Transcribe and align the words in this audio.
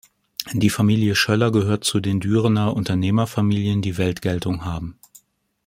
Die 0.53 0.71
Familie 0.71 1.13
Schoeller 1.13 1.51
gehört 1.51 1.83
zu 1.83 1.99
den 1.99 2.19
Dürener 2.19 2.75
Unternehmerfamilien, 2.75 3.83
die 3.83 3.99
Weltgeltung 3.99 4.65
haben. 4.65 4.97